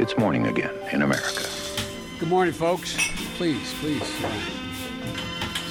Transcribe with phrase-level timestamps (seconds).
[0.00, 1.44] It's morning again in America.
[2.18, 2.96] Good morning, folks.
[3.36, 4.10] Please, please.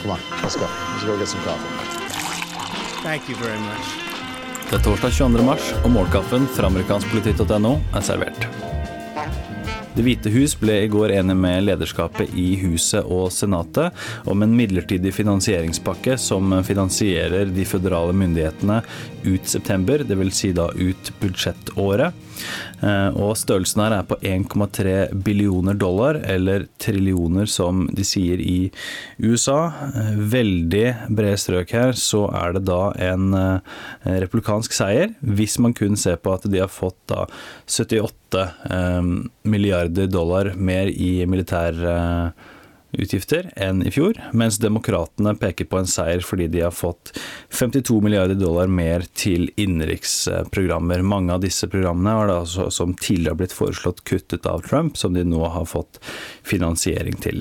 [0.02, 0.68] Come on, let's go.
[0.92, 1.66] Let's go get some coffee.
[3.02, 3.86] Thank you very much.
[4.70, 5.46] Det er torsdag 22.
[5.46, 8.59] mars, og morgenkaffen fra amerikanskpolitikk.no er servert.
[10.00, 13.98] Det hvite hus ble i går enig med lederskapet i Huset og Senatet
[14.32, 18.78] om en midlertidig finansieringspakke som finansierer de føderale myndighetene
[19.26, 20.38] ut september, dvs.
[20.40, 22.16] Si da ut budsjettåret.
[22.80, 24.94] Eh, og størrelsen her er på 1,3
[25.26, 28.70] billioner dollar, eller trillioner som de sier i
[29.20, 29.74] USA.
[29.90, 33.76] Eh, veldig brede strøk her, så er det da en eh,
[34.24, 37.26] republikansk seier, hvis man kun ser på at de har fått da
[37.68, 38.19] 78
[39.44, 46.48] milliarder dollar mer i militærutgifter enn i fjor, mens demokratene peker på en seier fordi
[46.52, 47.20] de har fått
[47.56, 51.02] 52 milliarder dollar mer til innenriksprogrammer.
[51.02, 55.14] Mange av disse programmene har da altså, som tidligere blitt foreslått kuttet av Trump, som
[55.18, 55.94] de nå har fått
[56.48, 57.40] finansiering til.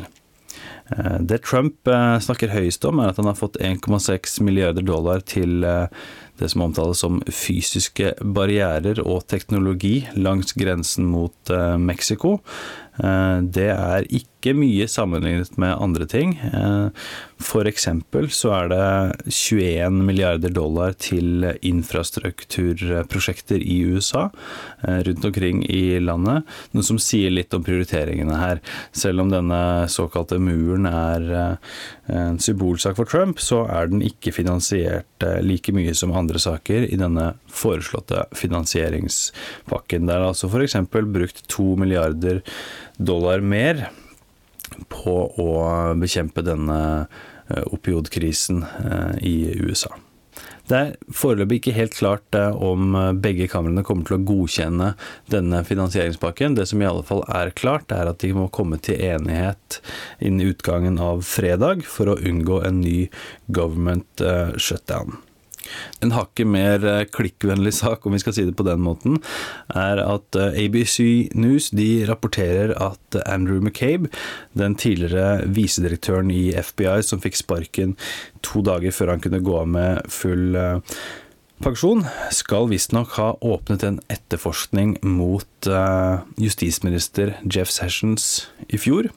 [0.90, 5.22] Eh, det Trump eh, snakker høyest om, er at han har fått 1,6 milliarder dollar
[5.26, 5.86] til eh,
[6.38, 12.38] det som omtales som fysiske barrierer og teknologi langs grensen mot Mexico.
[12.98, 16.34] Eh, det er ikke mye sammenlignet med andre ting.
[16.38, 17.46] F.eks.
[17.48, 24.24] for eksempel så er det 21 milliarder dollar til infrastrukturprosjekter i USA
[24.82, 26.42] eh, rundt omkring i landet,
[26.74, 28.62] noe som sier litt om prioriteringene her.
[28.92, 31.58] Selv om denne såkalte muren er
[32.08, 35.06] en symbolsak for Trump, så er den ikke finansiert
[35.44, 40.04] like mye som andre saker i denne foreslåtte finansieringspakken.
[40.04, 40.76] Det er altså f.eks.
[40.92, 42.42] brukt to milliarder
[43.00, 43.88] dollar mer
[44.92, 45.48] på å
[45.98, 46.80] bekjempe denne
[47.48, 49.94] eh, opiodkrisen eh, i USA.
[50.68, 54.90] Det er foreløpig ikke helt klart eh, om begge kamrene kommer til å godkjenne
[55.32, 56.58] denne finansieringspakken.
[56.58, 59.80] Det som i alle fall er klart, er at de må komme til enighet
[60.20, 62.98] innen utgangen av fredag for å unngå en ny
[63.48, 64.26] government
[64.60, 65.16] shutdown.
[66.04, 69.18] En hakket mer eh, klikkvennlig sak, om vi skal si det på den måten,
[69.74, 70.98] er at eh, ABC
[71.38, 74.10] News de rapporterer at Andrew McCabe,
[74.58, 77.96] den tidligere visedirektøren i FBI som fikk sparken
[78.46, 81.00] to dager før han kunne gå av med full eh,
[81.64, 82.04] pensjon,
[82.34, 85.68] skal visstnok ha åpnet en etterforskning mot
[86.38, 89.10] justisminister Jeff Sessions i fjor.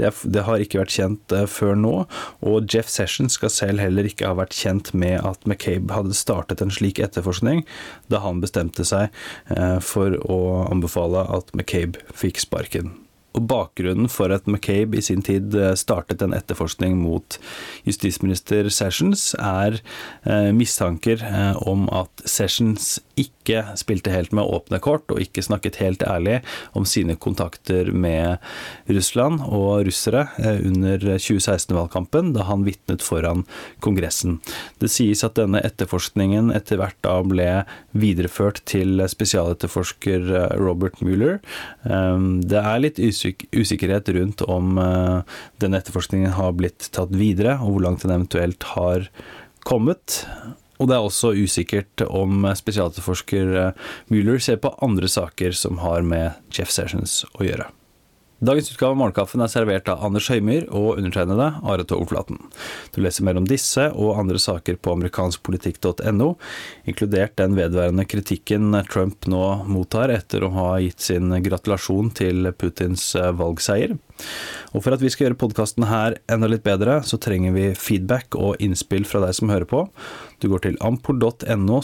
[0.00, 1.92] Det, det, har ikke vært kjent uh, før nå,
[2.46, 6.64] og Jeff Sessions skal selv heller ikke ha vært kjent med at McCabe hadde startet
[6.64, 7.66] en slik etterforskning
[8.12, 9.12] da han bestemte seg
[9.52, 10.40] uh, for å
[10.70, 12.94] anbefale at McCabe fikk sparken.
[13.38, 17.36] Og bakgrunnen for at McCabe i sin tid eh, startet en etterforskning mot
[17.86, 19.78] justisminister Sessions, er
[20.26, 23.39] eh, mistanker eh, om at Sessions ikke
[23.78, 26.40] spilte helt med åpne kort, og ikke snakket helt ærlig
[26.76, 28.38] om sine kontakter med
[28.90, 33.44] Russland og russere under 2016-valgkampen, da han vitnet foran
[33.84, 34.38] Kongressen.
[34.82, 37.48] Det sies at denne etterforskningen etter hvert da ble
[37.96, 41.40] videreført til spesialetterforsker Robert Mueller.
[41.84, 44.78] Det er litt usikkerhet rundt om
[45.60, 49.08] denne etterforskningen har blitt tatt videre, og hvor langt den eventuelt har
[49.66, 50.24] kommet.
[50.80, 56.06] Og det er også usikkert om spesialetterforsker eh, Mueller ser på andre saker som har
[56.06, 57.68] med Jeff Sessions å gjøre.
[58.40, 62.38] Dagens utgave av Morgenkaffen er servert av Anders Høymyr og undertegnede Are Togflaten.
[62.94, 66.30] Du leser mer om disse og andre saker på amerikanskpolitikk.no,
[66.88, 73.10] inkludert den vedværende kritikken Trump nå mottar etter å ha gitt sin gratulasjon til Putins
[73.20, 73.98] eh, valgseier.
[74.70, 78.36] Og for at vi skal gjøre podkasten her enda litt bedre, så trenger vi feedback
[78.38, 79.82] og innspill fra deg som hører på.
[80.40, 81.80] Du går til ampol.no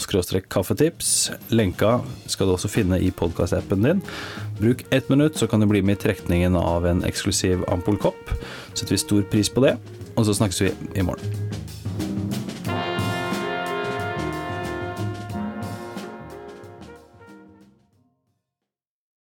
[0.49, 1.11] kaffetips.
[1.51, 4.05] Lenka skal du også finne i podkastappen din.
[4.61, 8.33] Bruk ett minutt, så kan du bli med i trekningen av en eksklusiv Ampol-kopp.
[8.73, 9.77] Setter vi stor pris på det.
[10.17, 11.46] Og så snakkes vi i morgen.